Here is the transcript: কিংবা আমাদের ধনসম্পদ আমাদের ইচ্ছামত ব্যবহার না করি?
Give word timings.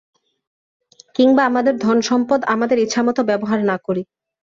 কিংবা 1.15 1.41
আমাদের 1.49 1.73
ধনসম্পদ 1.79 2.39
আমাদের 2.53 2.77
ইচ্ছামত 2.79 3.17
ব্যবহার 3.29 3.59
না 3.65 3.75
করি? 3.85 4.01